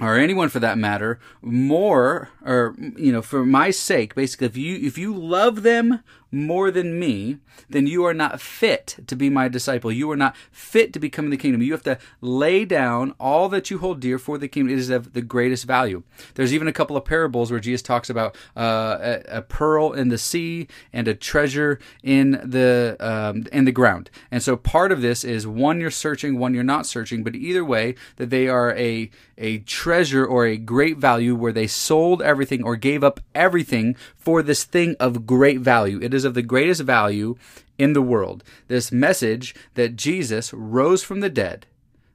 or 0.00 0.16
anyone 0.16 0.48
for 0.48 0.58
that 0.58 0.78
matter, 0.78 1.20
more, 1.42 2.30
or, 2.44 2.74
you 2.96 3.12
know, 3.12 3.22
for 3.22 3.44
my 3.44 3.70
sake, 3.70 4.14
basically, 4.14 4.46
if 4.46 4.56
you, 4.56 4.76
if 4.76 4.98
you 4.98 5.14
love 5.14 5.62
them 5.62 6.02
more 6.32 6.70
than 6.70 6.98
me, 6.98 7.38
then 7.68 7.86
you 7.86 8.04
are 8.04 8.14
not 8.14 8.40
fit 8.40 8.98
to 9.06 9.14
be 9.14 9.28
my 9.28 9.48
disciple. 9.48 9.92
You 9.92 10.10
are 10.10 10.16
not 10.16 10.34
fit 10.50 10.92
to 10.94 10.98
become 10.98 11.26
in 11.26 11.30
the 11.30 11.36
kingdom. 11.36 11.62
You 11.62 11.72
have 11.72 11.82
to 11.82 11.98
lay 12.20 12.64
down 12.64 13.14
all 13.20 13.48
that 13.50 13.70
you 13.70 13.78
hold 13.78 14.00
dear 14.00 14.18
for 14.18 14.38
the 14.38 14.48
kingdom. 14.48 14.72
It 14.72 14.78
is 14.78 14.90
of 14.90 15.12
the 15.12 15.22
greatest 15.22 15.64
value. 15.64 16.02
There's 16.34 16.54
even 16.54 16.68
a 16.68 16.72
couple 16.72 16.96
of 16.96 17.04
parables 17.04 17.50
where 17.50 17.60
Jesus 17.60 17.82
talks 17.82 18.08
about 18.08 18.34
uh, 18.56 18.96
a, 19.00 19.38
a, 19.38 19.42
pearl 19.42 19.92
in 19.92 20.08
the 20.08 20.18
sea 20.18 20.68
and 20.92 21.06
a 21.06 21.14
treasure 21.14 21.78
in 22.02 22.40
the 22.42 22.96
um, 22.98 23.44
in 23.52 23.66
the 23.66 23.72
ground. 23.72 24.10
And 24.30 24.42
so 24.42 24.56
part 24.56 24.92
of 24.92 25.02
this 25.02 25.24
is 25.24 25.46
one 25.46 25.80
you're 25.80 25.90
searching, 25.90 26.38
one 26.38 26.54
you're 26.54 26.62
not 26.62 26.86
searching, 26.86 27.22
but 27.22 27.34
either 27.34 27.64
way, 27.64 27.94
that 28.16 28.30
they 28.30 28.48
are 28.48 28.74
a 28.76 29.10
a 29.36 29.58
treasure 29.58 30.24
or 30.24 30.46
a 30.46 30.56
great 30.56 30.96
value 30.98 31.34
where 31.34 31.52
they 31.52 31.66
sold 31.66 32.22
everything 32.22 32.62
or 32.62 32.76
gave 32.76 33.02
up 33.02 33.20
everything 33.34 33.96
for 34.22 34.42
this 34.42 34.64
thing 34.64 34.96
of 35.00 35.26
great 35.26 35.60
value. 35.60 35.98
It 36.00 36.14
is 36.14 36.24
of 36.24 36.34
the 36.34 36.42
greatest 36.42 36.82
value 36.82 37.36
in 37.78 37.92
the 37.92 38.02
world. 38.02 38.44
This 38.68 38.92
message 38.92 39.54
that 39.74 39.96
Jesus 39.96 40.52
rose 40.54 41.02
from 41.02 41.20
the 41.20 41.30
dead, 41.30 41.66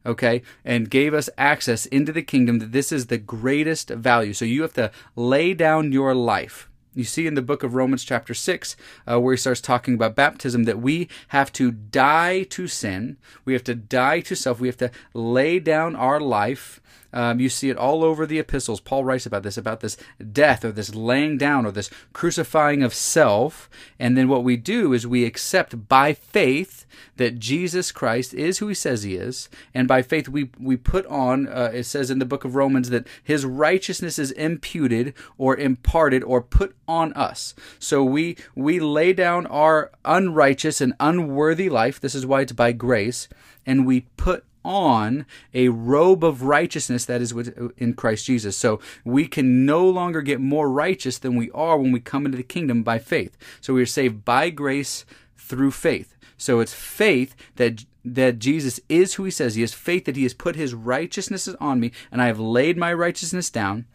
okay, 0.05 0.41
and 0.63 0.89
gave 0.89 1.13
us 1.13 1.29
access 1.37 1.85
into 1.87 2.11
the 2.13 2.21
kingdom, 2.21 2.59
that 2.59 2.71
this 2.71 2.91
is 2.91 3.07
the 3.07 3.17
greatest 3.17 3.89
value. 3.89 4.33
So 4.33 4.45
you 4.45 4.61
have 4.61 4.73
to 4.73 4.91
lay 5.15 5.53
down 5.53 5.91
your 5.91 6.15
life. 6.15 6.69
You 6.93 7.03
see 7.03 7.27
in 7.27 7.35
the 7.35 7.43
book 7.43 7.61
of 7.61 7.75
Romans, 7.75 8.03
chapter 8.03 8.33
6, 8.33 8.75
uh, 9.05 9.19
where 9.19 9.33
he 9.33 9.37
starts 9.37 9.61
talking 9.61 9.93
about 9.93 10.15
baptism, 10.15 10.63
that 10.63 10.79
we 10.79 11.09
have 11.27 11.51
to 11.53 11.71
die 11.71 12.43
to 12.43 12.67
sin. 12.67 13.17
We 13.45 13.53
have 13.53 13.63
to 13.65 13.75
die 13.75 14.21
to 14.21 14.35
self. 14.35 14.59
We 14.59 14.67
have 14.67 14.77
to 14.77 14.89
lay 15.13 15.59
down 15.59 15.95
our 15.95 16.19
life 16.19 16.81
Um, 17.17 17.39
you 17.39 17.49
see 17.49 17.71
it 17.71 17.77
all 17.77 18.03
over 18.03 18.27
the 18.27 18.37
epistles. 18.37 18.79
Paul 18.79 19.03
writes 19.03 19.25
about 19.25 19.41
this, 19.41 19.57
about 19.57 19.79
this 19.79 19.97
death 20.31 20.63
or 20.63 20.71
this 20.71 20.93
laying 20.93 21.39
down 21.39 21.65
or 21.65 21.71
this 21.71 21.89
crucifying 22.13 22.83
of 22.83 22.93
self. 22.93 23.71
And 23.97 24.15
then 24.15 24.27
what 24.27 24.43
we 24.43 24.55
do 24.55 24.93
is 24.93 25.07
we 25.07 25.25
accept 25.25 25.87
by 25.89 26.13
faith 26.13 26.85
that 27.15 27.39
Jesus 27.39 27.91
Christ 27.91 28.35
is 28.35 28.59
who 28.59 28.67
he 28.67 28.75
says 28.75 29.01
he 29.01 29.15
is. 29.15 29.49
And 29.73 29.87
by 29.87 30.03
faith, 30.03 30.29
we, 30.29 30.51
we 30.59 30.77
put 30.77 31.07
on, 31.07 31.47
uh, 31.47 31.71
it 31.73 31.85
says 31.85 32.11
in 32.11 32.19
the 32.19 32.25
book 32.25 32.45
of 32.45 32.53
Romans, 32.53 32.91
that 32.91 33.07
his 33.23 33.45
righteousness 33.45 34.19
is 34.19 34.29
imputed 34.33 35.15
or 35.39 35.57
imparted 35.57 36.23
or 36.23 36.39
put 36.43 36.75
on 36.87 37.13
us. 37.13 37.55
So 37.79 38.03
we, 38.03 38.37
we 38.53 38.79
lay 38.79 39.13
down 39.13 39.47
our 39.47 39.89
unrighteous 40.05 40.81
and 40.81 40.93
unworthy 40.99 41.67
life. 41.67 41.99
This 41.99 42.13
is 42.13 42.27
why 42.27 42.41
it's 42.41 42.51
by 42.51 42.73
grace. 42.73 43.27
And 43.65 43.87
we 43.87 44.01
put 44.17 44.45
on 44.67 45.25
a 45.53 45.69
robe 45.69 46.25
of 46.25 46.43
righteousness 46.43 47.05
that 47.05 47.21
is 47.21 47.31
in 47.77 47.93
Christ 47.93 48.25
Jesus. 48.25 48.57
So 48.57 48.81
we 49.05 49.25
can 49.25 49.65
no 49.65 49.89
longer 49.89 50.21
get 50.21 50.41
more 50.41 50.69
righteous 50.69 51.17
than 51.17 51.37
we 51.37 51.49
are 51.51 51.77
when 51.77 51.93
we 51.93 52.01
come 52.01 52.25
into 52.25 52.37
the 52.37 52.43
kingdom 52.43 52.83
by 52.83 52.99
faith. 52.99 53.37
So 53.61 53.73
we 53.73 53.81
are 53.81 53.87
saved 53.87 54.25
by 54.25 54.49
grace 54.49 55.05
through 55.37 55.71
faith. 55.71 56.15
So 56.37 56.59
it's 56.59 56.73
faith 56.73 57.33
that 57.55 57.85
that 58.03 58.39
Jesus 58.39 58.79
is 58.87 59.15
who 59.15 59.25
he 59.25 59.31
says 59.31 59.55
he 59.55 59.63
is, 59.63 59.73
faith 59.73 60.05
that 60.05 60.15
he 60.15 60.23
has 60.23 60.33
put 60.33 60.55
his 60.55 60.73
righteousness 60.73 61.47
on 61.59 61.79
me 61.79 61.91
and 62.09 62.21
I 62.21 62.27
have 62.27 62.39
laid 62.39 62.77
my 62.77 62.93
righteousness 62.93 63.49
down. 63.49 63.85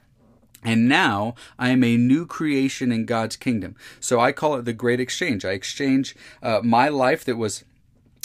And 0.62 0.88
now 0.88 1.34
I 1.58 1.70
am 1.70 1.82
a 1.82 1.96
new 1.96 2.26
creation 2.26 2.92
in 2.92 3.04
God's 3.04 3.36
kingdom. 3.36 3.74
So 4.00 4.20
I 4.20 4.32
call 4.32 4.56
it 4.56 4.64
the 4.64 4.72
great 4.72 5.00
exchange. 5.00 5.44
I 5.44 5.52
exchange 5.52 6.14
uh, 6.42 6.60
my 6.62 6.88
life 6.88 7.24
that 7.24 7.36
was 7.36 7.64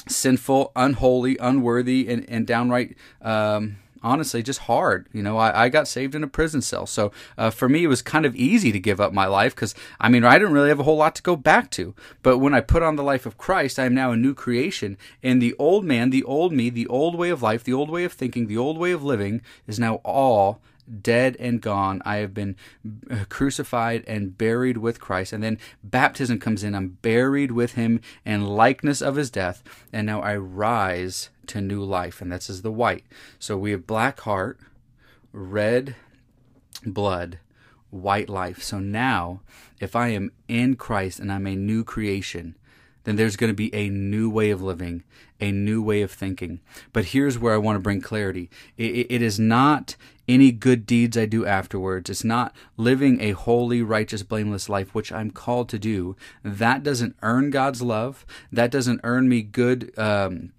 sinful, 0.09 0.71
unholy, 0.75 1.37
unworthy, 1.39 2.07
and, 2.07 2.25
and 2.29 2.45
downright. 2.45 2.95
Um, 3.21 3.77
honestly 4.03 4.41
just 4.41 4.61
hard. 4.61 5.07
You 5.11 5.21
know, 5.21 5.37
I, 5.37 5.65
I 5.65 5.69
got 5.69 5.87
saved 5.87 6.15
in 6.15 6.23
a 6.23 6.27
prison 6.27 6.61
cell. 6.61 6.85
So 6.85 7.11
uh, 7.37 7.49
for 7.49 7.67
me, 7.69 7.83
it 7.83 7.87
was 7.87 8.01
kind 8.01 8.25
of 8.25 8.35
easy 8.35 8.71
to 8.71 8.79
give 8.79 9.01
up 9.01 9.13
my 9.13 9.25
life 9.25 9.55
because, 9.55 9.75
I 9.99 10.09
mean, 10.09 10.23
I 10.23 10.37
didn't 10.37 10.53
really 10.53 10.69
have 10.69 10.79
a 10.79 10.83
whole 10.83 10.97
lot 10.97 11.15
to 11.15 11.21
go 11.21 11.35
back 11.35 11.69
to. 11.71 11.93
But 12.23 12.37
when 12.37 12.53
I 12.53 12.61
put 12.61 12.83
on 12.83 12.95
the 12.95 13.03
life 13.03 13.25
of 13.25 13.37
Christ, 13.37 13.79
I 13.79 13.85
am 13.85 13.93
now 13.93 14.11
a 14.11 14.17
new 14.17 14.33
creation. 14.33 14.97
And 15.21 15.41
the 15.41 15.55
old 15.59 15.85
man, 15.85 16.09
the 16.09 16.23
old 16.23 16.53
me, 16.53 16.69
the 16.69 16.87
old 16.87 17.15
way 17.15 17.29
of 17.29 17.41
life, 17.41 17.63
the 17.63 17.73
old 17.73 17.89
way 17.89 18.03
of 18.03 18.13
thinking, 18.13 18.47
the 18.47 18.57
old 18.57 18.77
way 18.77 18.91
of 18.91 19.03
living 19.03 19.41
is 19.67 19.79
now 19.79 19.95
all 20.03 20.61
dead 21.01 21.35
and 21.39 21.61
gone. 21.61 22.01
I 22.05 22.17
have 22.17 22.33
been 22.33 22.55
uh, 23.09 23.25
crucified 23.29 24.03
and 24.07 24.37
buried 24.37 24.77
with 24.77 24.99
Christ. 24.99 25.33
And 25.33 25.43
then 25.43 25.59
baptism 25.83 26.39
comes 26.39 26.63
in. 26.63 26.75
I'm 26.75 26.97
buried 27.01 27.51
with 27.51 27.73
him 27.73 28.01
in 28.25 28.45
likeness 28.45 29.01
of 29.01 29.15
his 29.15 29.29
death. 29.29 29.63
And 29.91 30.05
now 30.05 30.21
I 30.21 30.35
rise 30.37 31.29
to 31.47 31.61
new 31.61 31.83
life. 31.83 32.21
And 32.21 32.31
that's 32.31 32.49
as 32.49 32.61
the 32.61 32.71
white. 32.71 33.05
So 33.39 33.57
we 33.57 33.71
have 33.71 33.87
black 33.87 34.21
heart, 34.21 34.59
red 35.31 35.95
blood, 36.85 37.39
white 37.89 38.29
life. 38.29 38.61
So 38.61 38.79
now, 38.79 39.41
if 39.79 39.95
I 39.95 40.09
am 40.09 40.31
in 40.47 40.75
Christ 40.75 41.19
and 41.19 41.31
I'm 41.31 41.47
a 41.47 41.55
new 41.55 41.83
creation, 41.83 42.55
then 43.07 43.15
there's 43.15 43.37
going 43.37 43.49
to 43.49 43.55
be 43.55 43.73
a 43.73 43.89
new 43.89 44.29
way 44.29 44.49
of 44.51 44.61
living, 44.61 45.01
a 45.39 45.49
new 45.49 45.81
way 45.81 46.01
of 46.01 46.11
thinking. 46.11 46.59
But 46.91 47.05
here's 47.05 47.39
where 47.39 47.53
I 47.53 47.57
want 47.57 47.77
to 47.77 47.81
bring 47.81 48.01
clarity 48.01 48.49
it, 48.75 49.07
it 49.09 49.21
is 49.21 49.39
not 49.39 49.95
any 50.27 50.51
good 50.51 50.85
deeds 50.85 51.17
I 51.17 51.25
do 51.25 51.45
afterwards. 51.45 52.09
It's 52.09 52.25
not 52.25 52.53
living 52.75 53.21
a 53.21 53.31
holy, 53.31 53.81
righteous, 53.81 54.23
blameless 54.23 54.67
life, 54.67 54.93
which 54.93 55.13
I'm 55.13 55.31
called 55.31 55.69
to 55.69 55.79
do. 55.79 56.17
That 56.43 56.83
doesn't 56.83 57.15
earn 57.21 57.49
God's 57.49 57.81
love. 57.81 58.25
That 58.51 58.71
doesn't 58.71 58.99
earn 59.05 59.29
me 59.29 59.41
good. 59.41 59.97
Um, 59.97 60.51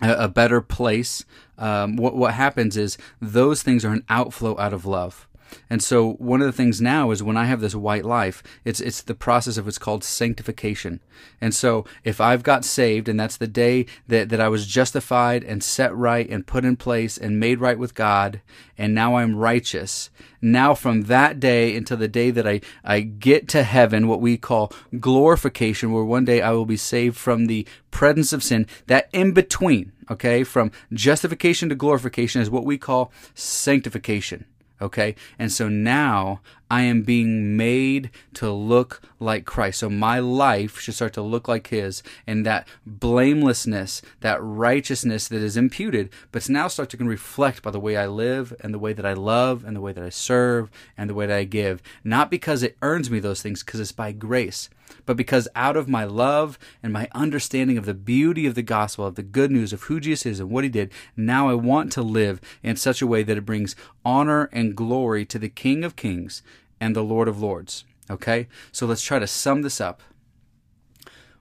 a 0.00 0.28
better 0.28 0.60
place. 0.60 1.24
Um, 1.56 1.94
what 1.94 2.16
what 2.16 2.34
happens 2.34 2.76
is 2.76 2.98
those 3.20 3.62
things 3.62 3.84
are 3.84 3.92
an 3.92 4.04
outflow 4.08 4.58
out 4.58 4.72
of 4.72 4.84
love. 4.84 5.28
And 5.68 5.82
so 5.82 6.12
one 6.14 6.40
of 6.40 6.46
the 6.46 6.52
things 6.52 6.80
now 6.80 7.10
is 7.10 7.22
when 7.22 7.36
I 7.36 7.46
have 7.46 7.60
this 7.60 7.74
white 7.74 8.04
life, 8.04 8.42
it's 8.64 8.80
it's 8.80 9.02
the 9.02 9.14
process 9.14 9.56
of 9.56 9.66
what's 9.66 9.78
called 9.78 10.04
sanctification. 10.04 11.00
And 11.40 11.54
so 11.54 11.84
if 12.04 12.20
I've 12.20 12.42
got 12.42 12.64
saved 12.64 13.08
and 13.08 13.18
that's 13.18 13.36
the 13.36 13.46
day 13.46 13.86
that, 14.08 14.28
that 14.28 14.40
I 14.40 14.48
was 14.48 14.66
justified 14.66 15.44
and 15.44 15.62
set 15.62 15.94
right 15.94 16.28
and 16.28 16.46
put 16.46 16.64
in 16.64 16.76
place 16.76 17.18
and 17.18 17.40
made 17.40 17.60
right 17.60 17.78
with 17.78 17.94
God, 17.94 18.40
and 18.78 18.94
now 18.94 19.16
I'm 19.16 19.36
righteous, 19.36 20.10
now 20.40 20.74
from 20.74 21.02
that 21.02 21.38
day 21.38 21.76
until 21.76 21.96
the 21.96 22.08
day 22.08 22.30
that 22.30 22.46
I, 22.46 22.60
I 22.84 23.00
get 23.00 23.48
to 23.48 23.62
heaven, 23.62 24.08
what 24.08 24.20
we 24.20 24.36
call 24.36 24.72
glorification, 24.98 25.92
where 25.92 26.04
one 26.04 26.24
day 26.24 26.40
I 26.42 26.52
will 26.52 26.66
be 26.66 26.76
saved 26.76 27.16
from 27.16 27.46
the 27.46 27.66
presence 27.90 28.32
of 28.32 28.42
sin, 28.42 28.66
that 28.86 29.08
in 29.12 29.32
between, 29.32 29.92
okay, 30.10 30.42
from 30.42 30.72
justification 30.92 31.68
to 31.68 31.74
glorification 31.74 32.42
is 32.42 32.50
what 32.50 32.64
we 32.64 32.78
call 32.78 33.12
sanctification. 33.34 34.46
Okay. 34.82 35.14
And 35.38 35.52
so 35.52 35.68
now 35.68 36.40
I 36.72 36.84
am 36.84 37.02
being 37.02 37.54
made 37.54 38.10
to 38.32 38.50
look 38.50 39.02
like 39.20 39.44
Christ. 39.44 39.80
So 39.80 39.90
my 39.90 40.20
life 40.20 40.80
should 40.80 40.94
start 40.94 41.12
to 41.12 41.20
look 41.20 41.46
like 41.46 41.66
His, 41.66 42.02
and 42.26 42.46
that 42.46 42.66
blamelessness, 42.86 44.00
that 44.20 44.42
righteousness 44.42 45.28
that 45.28 45.42
is 45.42 45.58
imputed, 45.58 46.08
but 46.30 46.48
now 46.48 46.68
start 46.68 46.88
to 46.88 46.96
reflect 46.96 47.62
by 47.62 47.72
the 47.72 47.78
way 47.78 47.98
I 47.98 48.06
live, 48.06 48.54
and 48.60 48.72
the 48.72 48.78
way 48.78 48.94
that 48.94 49.04
I 49.04 49.12
love, 49.12 49.64
and 49.66 49.76
the 49.76 49.82
way 49.82 49.92
that 49.92 50.02
I 50.02 50.08
serve, 50.08 50.70
and 50.96 51.10
the 51.10 51.14
way 51.14 51.26
that 51.26 51.36
I 51.36 51.44
give. 51.44 51.82
Not 52.04 52.30
because 52.30 52.62
it 52.62 52.78
earns 52.80 53.10
me 53.10 53.20
those 53.20 53.42
things, 53.42 53.62
because 53.62 53.78
it's 53.78 53.92
by 53.92 54.12
grace 54.12 54.70
but 55.06 55.16
because 55.16 55.48
out 55.54 55.76
of 55.76 55.88
my 55.88 56.04
love 56.04 56.58
and 56.82 56.92
my 56.92 57.08
understanding 57.12 57.78
of 57.78 57.86
the 57.86 57.94
beauty 57.94 58.46
of 58.46 58.54
the 58.54 58.62
gospel, 58.62 59.06
of 59.06 59.14
the 59.14 59.22
good 59.22 59.50
news 59.50 59.72
of 59.72 59.84
who 59.84 60.00
Jesus 60.00 60.26
is 60.26 60.40
and 60.40 60.50
what 60.50 60.64
he 60.64 60.70
did, 60.70 60.92
now 61.16 61.48
I 61.48 61.54
want 61.54 61.92
to 61.92 62.02
live 62.02 62.40
in 62.62 62.76
such 62.76 63.02
a 63.02 63.06
way 63.06 63.22
that 63.22 63.38
it 63.38 63.46
brings 63.46 63.74
honor 64.04 64.48
and 64.52 64.76
glory 64.76 65.24
to 65.26 65.38
the 65.38 65.48
King 65.48 65.82
of 65.84 65.96
Kings 65.96 66.42
and 66.82 66.96
the 66.96 67.04
Lord 67.04 67.28
of 67.28 67.40
Lords. 67.40 67.84
Okay? 68.10 68.48
So 68.72 68.86
let's 68.86 69.02
try 69.02 69.20
to 69.20 69.26
sum 69.28 69.62
this 69.62 69.80
up 69.80 70.02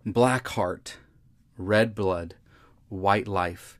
black 0.06 0.48
heart, 0.50 0.98
red 1.58 1.96
blood, 1.96 2.36
white 2.90 3.28
life. 3.28 3.80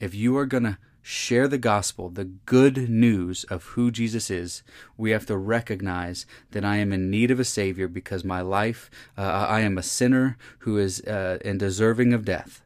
If 0.00 0.14
you 0.14 0.36
are 0.36 0.44
going 0.44 0.64
to 0.64 0.78
share 1.00 1.48
the 1.48 1.56
gospel, 1.56 2.10
the 2.10 2.26
good 2.26 2.90
news 2.90 3.44
of 3.44 3.64
who 3.64 3.90
Jesus 3.90 4.30
is, 4.30 4.62
we 4.98 5.10
have 5.10 5.24
to 5.26 5.36
recognize 5.38 6.26
that 6.50 6.64
I 6.64 6.76
am 6.76 6.92
in 6.92 7.10
need 7.10 7.30
of 7.30 7.40
a 7.40 7.44
Savior 7.44 7.88
because 7.88 8.22
my 8.22 8.42
life, 8.42 8.90
uh, 9.16 9.22
I 9.22 9.60
am 9.60 9.78
a 9.78 9.82
sinner 9.82 10.36
who 10.60 10.76
is 10.76 11.00
uh, 11.00 11.38
and 11.42 11.58
deserving 11.58 12.12
of 12.12 12.26
death 12.26 12.62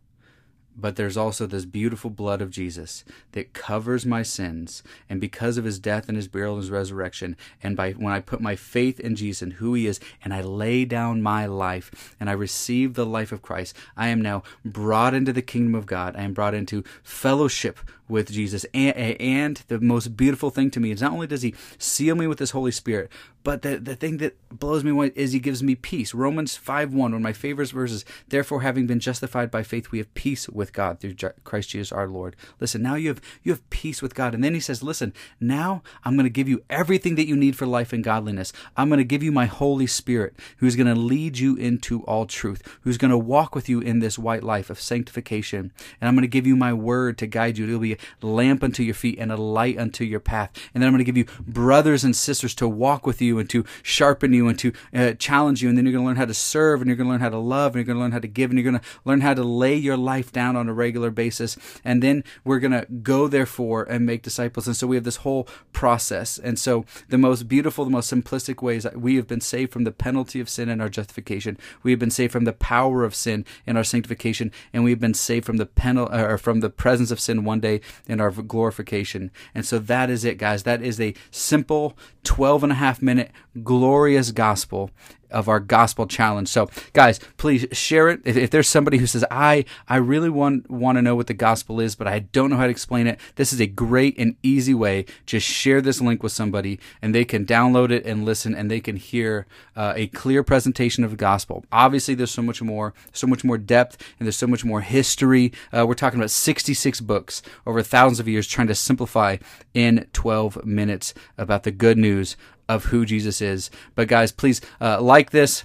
but 0.77 0.97
there's 0.97 1.17
also 1.17 1.47
this 1.47 1.65
beautiful 1.65 2.11
blood 2.11 2.41
of 2.41 2.51
Jesus 2.51 3.05
that 3.33 3.53
covers 3.53 4.07
my 4.07 4.23
sins. 4.23 4.83
And 5.09 5.21
because 5.21 5.57
of 5.57 5.65
his 5.65 5.79
death 5.79 6.09
and 6.09 6.17
his 6.17 6.29
burial 6.29 6.55
and 6.55 6.63
his 6.63 6.71
resurrection, 6.71 7.37
and 7.63 7.77
by 7.77 7.93
when 7.93 8.13
I 8.13 8.21
put 8.21 8.41
my 8.41 8.57
faith 8.57 8.99
in 9.01 9.17
Jesus 9.17 9.43
and 9.43 9.55
who 9.55 9.75
he 9.75 9.87
is, 9.87 10.01
and 10.25 10.33
I 10.33 10.41
lay 10.41 10.85
down 10.85 11.23
my 11.23 11.47
life 11.47 12.15
and 12.19 12.29
I 12.31 12.33
receive 12.33 12.95
the 12.95 13.07
life 13.07 13.33
of 13.33 13.43
Christ, 13.43 13.77
I 13.97 14.09
am 14.09 14.21
now 14.21 14.43
brought 14.65 15.15
into 15.15 15.33
the 15.33 15.43
kingdom 15.43 15.75
of 15.75 15.87
God. 15.87 16.17
I 16.17 16.23
am 16.23 16.33
brought 16.33 16.55
into 16.55 16.85
fellowship 17.03 17.79
with 18.09 18.31
Jesus. 18.31 18.65
And, 18.75 18.97
and 18.97 19.63
the 19.69 19.81
most 19.81 20.17
beautiful 20.17 20.51
thing 20.51 20.71
to 20.73 20.81
me 20.81 20.91
is 20.91 21.03
not 21.03 21.13
only 21.13 21.27
does 21.27 21.43
he 21.43 21.55
seal 21.79 22.15
me 22.15 22.27
with 22.27 22.39
his 22.39 22.53
Holy 22.53 22.71
Spirit, 22.71 23.11
but 23.45 23.63
the, 23.63 23.79
the 23.79 23.97
thing 23.97 24.19
that 24.19 24.37
blows 24.51 24.85
me 24.85 24.91
away 24.91 25.13
is 25.15 25.33
he 25.33 25.41
gives 25.41 25.63
me 25.63 25.75
peace. 25.75 26.15
Romans 26.15 26.57
5 26.57 26.93
1, 26.95 27.13
one 27.13 27.15
of 27.15 27.21
my 27.21 27.33
favorite 27.33 27.71
verses. 27.71 28.05
Therefore, 28.29 28.63
having 28.63 28.87
been 28.87 29.01
justified 29.01 29.51
by 29.51 29.63
faith, 29.63 29.91
we 29.91 29.99
have 29.99 30.13
peace 30.15 30.49
with 30.49 30.73
God 30.73 31.01
through 31.01 31.15
Christ 31.45 31.71
Jesus 31.71 31.93
our 31.93 32.09
Lord. 32.09 32.37
Listen, 32.61 32.83
now 32.83 32.95
you 32.95 33.09
have 33.09 33.21
you 33.43 33.53
have 33.53 33.69
peace 33.71 34.01
with 34.01 34.15
God. 34.15 34.35
And 34.35 34.43
then 34.43 34.55
he 34.55 34.61
says, 34.61 34.83
Listen, 34.83 35.13
now 35.41 35.83
I'm 36.05 36.15
going 36.15 36.25
to 36.25 36.31
give 36.31 36.49
you 36.49 36.63
everything 36.71 37.17
that 37.17 37.27
you 37.27 37.37
need 37.37 37.57
for 37.57 37.67
life 37.67 37.93
and 37.93 38.05
godliness. 38.05 38.53
I'm 38.77 38.89
going 38.89 38.99
to 38.99 39.05
give 39.05 39.23
you 39.23 39.33
my 39.33 39.47
Holy 39.47 39.87
Spirit, 39.87 40.35
who's 40.59 40.77
going 40.77 40.93
to 40.93 40.95
lead 40.95 41.39
you 41.39 41.57
into 41.57 42.03
all 42.05 42.27
truth, 42.27 42.63
who's 42.83 42.99
going 42.99 43.11
to 43.11 43.19
walk 43.19 43.55
with 43.55 43.69
you 43.69 43.81
in 43.81 43.99
this 43.99 44.19
white 44.19 44.43
life 44.43 44.71
of 44.71 44.81
sanctification. 44.81 45.73
And 46.01 46.09
I'm 46.09 46.15
going 46.15 46.23
to 46.23 46.29
give 46.29 46.47
you 46.47 46.57
my 46.57 46.73
word 46.73 47.19
to 47.19 47.27
guide 47.27 47.59
you. 47.59 47.67
It'll 47.67 47.81
be 47.81 47.95
a 47.95 48.27
lamp 48.27 48.63
unto 48.63 48.83
your 48.83 48.95
feet 48.95 49.19
and 49.19 49.33
a 49.33 49.37
light 49.37 49.79
unto 49.79 50.05
your 50.05 50.21
path. 50.21 50.51
And 50.75 50.83
then 50.83 50.89
I'm 50.89 50.95
going 50.95 51.05
to 51.05 51.13
give 51.13 51.17
you 51.17 51.27
brothers 51.41 52.05
and 52.05 52.15
sisters 52.15 52.55
to 52.57 52.69
walk 52.69 53.07
with 53.07 53.21
you 53.21 53.32
you 53.33 53.39
and 53.39 53.51
to 53.51 53.65
sharpen 53.83 54.33
you 54.33 54.49
and 54.49 54.59
to 54.59 54.73
uh, 54.95 55.13
challenge 55.15 55.63
you. 55.63 55.69
And 55.69 55.77
then 55.77 55.85
you're 55.85 55.93
going 55.93 56.05
to 56.05 56.07
learn 56.07 56.17
how 56.17 56.27
to 56.27 56.35
serve 56.35 56.81
and 56.81 56.89
you're 56.89 56.97
going 56.97 57.07
to 57.07 57.13
learn 57.13 57.21
how 57.21 57.31
to 57.31 57.39
love 57.39 57.75
and 57.75 57.77
you're 57.77 57.85
going 57.85 57.97
to 57.97 58.03
learn 58.03 58.13
how 58.13 58.19
to 58.19 58.29
give 58.29 58.51
and 58.51 58.59
you're 58.59 58.71
going 58.71 58.81
to 58.81 58.89
learn 59.05 59.21
how 59.21 59.35
to 59.35 59.43
lay 59.43 59.75
your 59.75 59.97
life 59.97 60.31
down 60.33 60.57
on 60.57 60.69
a 60.69 60.73
regular 60.73 61.11
basis. 61.11 61.57
And 61.85 62.03
then 62.03 62.25
we're 62.45 62.59
going 62.59 62.73
to 62.73 62.87
go 63.03 63.29
therefore 63.29 63.85
and 63.85 64.05
make 64.07 64.23
disciples. 64.23 64.67
And 64.67 64.77
so 64.77 64.87
we 64.87 64.97
have 64.97 65.05
this 65.05 65.17
whole 65.17 65.49
process. 65.73 66.39
And 66.39 66.59
so 66.59 66.85
the 67.09 67.19
most 67.19 67.49
beautiful, 67.49 67.85
the 67.85 67.91
most 67.91 68.13
simplistic 68.13 68.63
ways 68.63 68.87
we 68.95 69.17
have 69.17 69.27
been 69.27 69.41
saved 69.41 69.73
from 69.73 69.85
the 69.85 69.93
penalty 69.93 70.41
of 70.41 70.49
sin 70.49 70.69
and 70.69 70.83
our 70.83 70.89
justification. 70.89 71.59
We 71.83 71.93
have 71.93 72.01
been 72.01 72.11
saved 72.11 72.33
from 72.33 72.45
the 72.45 72.53
power 72.53 73.05
of 73.05 73.15
sin 73.15 73.45
in 73.67 73.77
our 73.77 73.85
sanctification, 73.85 74.53
and 74.73 74.85
we've 74.85 75.01
been 75.01 75.15
saved 75.15 75.47
from 75.47 75.57
the 75.57 75.67
penal 75.67 76.09
or 76.13 76.39
from 76.39 76.61
the 76.61 76.71
presence 76.71 77.11
of 77.11 77.21
sin 77.21 77.45
one 77.45 77.61
day 77.61 77.81
in 78.07 78.21
our 78.21 78.31
glorification. 78.31 79.31
And 79.55 79.65
so 79.65 79.79
that 79.79 80.11
is 80.11 80.25
it, 80.25 80.39
guys. 80.39 80.63
That 80.65 80.83
is 80.83 81.01
a 81.01 81.15
simple 81.31 81.97
12 82.25 82.65
and 82.65 82.73
a 82.73 82.77
half 82.77 83.03
minute 83.03 83.22
glorious 83.63 84.31
gospel 84.31 84.91
of 85.33 85.49
our 85.49 85.59
gospel 85.59 86.07
challenge. 86.07 86.49
So, 86.49 86.71
guys, 86.93 87.19
please 87.37 87.67
share 87.73 88.09
it. 88.09 88.21
If, 88.25 88.37
if, 88.37 88.51
there's 88.51 88.69
somebody 88.69 88.99
who 88.99 89.07
says, 89.07 89.25
"I 89.31 89.65
I 89.89 89.97
really 89.97 90.31
want 90.31 90.71
want 90.71 90.99
to 90.99 91.03
know 91.03 91.17
what 91.17 91.27
the 91.27 91.35
gospel 91.35 91.81
is, 91.81 91.95
but 91.95 92.07
I 92.07 92.21
don't 92.21 92.51
know 92.51 92.57
how 92.57 92.65
to 92.65 92.71
explain 92.71 93.07
it," 93.07 93.19
this 93.37 93.53
is 93.53 93.61
a 93.61 93.67
great 93.67 94.17
and 94.19 94.37
easy 94.43 94.75
way. 94.75 95.07
Just 95.27 95.47
share 95.47 95.81
this 95.81 96.01
link 96.01 96.23
with 96.23 96.33
somebody, 96.33 96.79
and 97.01 97.15
they 97.15 97.25
can 97.25 97.45
download 97.45 97.91
it 97.91 98.05
and 98.07 98.25
listen, 98.25 98.55
and 98.55 98.71
they 98.71 98.81
can 98.81 98.97
hear 98.97 99.47
uh, 99.75 99.95
a 99.97 100.07
clear 100.09 100.43
presentation 100.43 101.03
of 101.03 101.11
the 101.11 101.17
gospel. 101.17 101.65
Obviously, 101.73 102.15
there's 102.15 102.31
so 102.31 102.43
much 102.43 102.63
more, 102.63 102.95
so 103.13 103.27
much 103.27 103.43
more 103.43 103.59
depth, 103.59 103.97
and 104.19 104.27
there's 104.27 104.37
so 104.37 104.47
much 104.47 104.65
more 104.65 104.83
history. 104.83 105.53
Uh, 105.73 105.87
we're 105.87 105.95
talking 105.95 106.21
about 106.21 106.31
66 106.31 107.01
books 107.01 107.43
over 107.67 107.83
thousands 107.83 108.21
of 108.21 108.29
years, 108.29 108.47
trying 108.47 108.69
to 108.69 108.75
simplify 108.75 109.39
in 109.75 110.07
12 110.13 110.65
minutes 110.65 111.15
about 111.39 111.63
the 111.63 111.71
good 111.71 111.97
news 111.97 112.37
of 112.75 112.87
who 112.87 113.05
Jesus 113.05 113.41
is. 113.41 113.71
But 113.95 114.09
guys, 114.09 114.33
please 114.33 114.61
uh, 114.81 115.01
like 115.01 115.31
this 115.31 115.65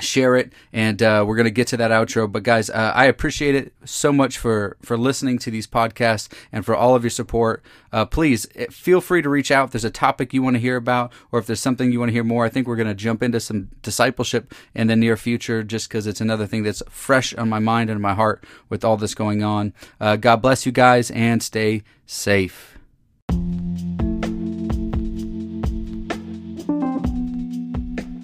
share 0.00 0.36
it 0.36 0.52
and 0.72 1.02
uh, 1.02 1.24
we're 1.26 1.36
going 1.36 1.44
to 1.44 1.50
get 1.50 1.68
to 1.68 1.76
that 1.76 1.90
outro. 1.90 2.30
But 2.30 2.42
guys 2.42 2.68
uh, 2.70 2.92
i 2.94 3.06
appreciate 3.06 3.54
it 3.54 3.72
so 3.84 4.12
much 4.12 4.38
for 4.38 4.76
for 4.82 4.96
listening 4.96 5.38
to 5.38 5.50
these 5.50 5.66
podcasts 5.66 6.30
and 6.52 6.64
for 6.64 6.74
all 6.74 6.94
of 6.94 7.02
your 7.02 7.10
support. 7.10 7.62
Uh, 7.92 8.04
please 8.04 8.46
eh, 8.54 8.66
feel 8.70 9.00
free 9.00 9.22
to 9.22 9.28
reach 9.28 9.50
out 9.50 9.66
if 9.66 9.70
there's 9.72 9.84
a 9.84 9.90
topic 9.90 10.34
you 10.34 10.42
want 10.42 10.54
to 10.54 10.60
hear 10.60 10.76
about 10.76 11.12
or 11.32 11.38
if 11.38 11.46
there's 11.46 11.60
something 11.60 11.90
you 11.90 11.98
want 11.98 12.10
to 12.10 12.14
hear 12.14 12.24
more. 12.24 12.44
I 12.44 12.48
think 12.48 12.66
we're 12.66 12.76
going 12.76 12.88
to 12.88 12.94
jump 12.94 13.22
into 13.22 13.40
some 13.40 13.70
discipleship 13.82 14.54
in 14.74 14.88
the 14.88 14.96
near 14.96 15.16
future 15.16 15.62
just 15.62 15.88
because 15.88 16.06
it's 16.06 16.20
another 16.20 16.46
thing 16.46 16.62
that's 16.62 16.82
fresh 16.90 17.34
on 17.34 17.48
my 17.48 17.58
mind 17.58 17.90
and 17.90 18.00
my 18.00 18.14
heart 18.14 18.44
with 18.68 18.84
all 18.84 18.96
this 18.96 19.14
going 19.14 19.42
on. 19.42 19.72
Uh, 20.00 20.16
god 20.16 20.42
bless 20.42 20.66
you 20.66 20.72
guys 20.72 21.10
and 21.10 21.42
stay 21.42 21.82
safe 22.06 22.75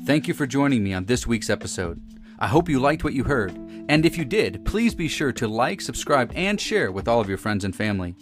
Thank 0.04 0.26
you 0.26 0.34
for 0.34 0.48
joining 0.48 0.82
me 0.82 0.92
on 0.94 1.04
this 1.04 1.28
week's 1.28 1.48
episode. 1.48 2.02
I 2.40 2.48
hope 2.48 2.68
you 2.68 2.80
liked 2.80 3.04
what 3.04 3.12
you 3.12 3.22
heard, 3.22 3.52
and 3.88 4.04
if 4.04 4.18
you 4.18 4.24
did, 4.24 4.64
please 4.64 4.96
be 4.96 5.06
sure 5.06 5.30
to 5.34 5.46
like, 5.46 5.80
subscribe, 5.80 6.32
and 6.34 6.60
share 6.60 6.90
with 6.90 7.06
all 7.06 7.20
of 7.20 7.28
your 7.28 7.38
friends 7.38 7.64
and 7.64 7.74
family. 7.74 8.16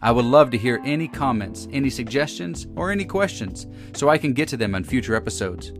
I 0.00 0.12
would 0.12 0.24
love 0.24 0.50
to 0.52 0.58
hear 0.58 0.80
any 0.84 1.08
comments, 1.08 1.66
any 1.72 1.90
suggestions, 1.90 2.68
or 2.76 2.92
any 2.92 3.04
questions 3.04 3.66
so 3.92 4.08
I 4.08 4.18
can 4.18 4.34
get 4.34 4.48
to 4.50 4.56
them 4.56 4.76
on 4.76 4.84
future 4.84 5.16
episodes. 5.16 5.72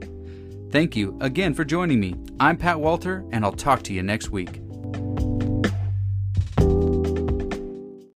Thank 0.73 0.97
you 0.97 1.17
again 1.21 1.55
for 1.55 1.65
joining 1.65 2.01
me. 2.01 2.17
I'm 2.41 2.57
Pat 2.57 2.81
Walter, 2.81 3.25
and 3.31 3.45
I'll 3.45 3.53
talk 3.53 3.83
to 3.85 3.93
you 3.93 4.03
next 4.03 4.31
week. 4.31 4.61